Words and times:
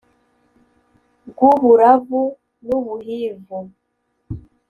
Bw'uburavu 1.29 2.21
n'ubuhivu, 2.65 3.57